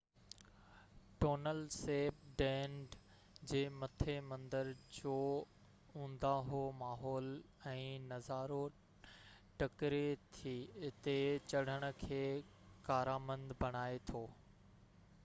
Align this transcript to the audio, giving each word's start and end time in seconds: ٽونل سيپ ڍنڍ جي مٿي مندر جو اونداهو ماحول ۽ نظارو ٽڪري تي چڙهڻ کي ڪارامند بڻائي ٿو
ٽونل 1.23 1.57
سيپ 1.73 2.15
ڍنڍ 2.37 2.95
جي 3.51 3.59
مٿي 3.81 4.13
مندر 4.29 4.71
جو 4.95 5.17
اونداهو 6.05 6.61
ماحول 6.79 7.29
۽ 7.73 7.75
نظارو 8.09 8.59
ٽڪري 9.63 10.03
تي 10.39 11.19
چڙهڻ 11.51 11.93
کي 12.05 12.23
ڪارامند 12.91 13.55
بڻائي 13.65 14.03
ٿو 14.11 14.23